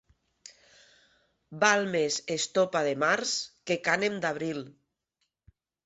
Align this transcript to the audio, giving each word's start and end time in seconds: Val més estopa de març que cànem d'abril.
Val 1.65 1.85
més 1.97 2.17
estopa 2.39 2.83
de 2.91 2.97
març 3.07 3.37
que 3.69 3.81
cànem 3.91 4.21
d'abril. 4.27 4.69